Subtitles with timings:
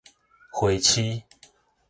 [0.51, 1.21] 花痴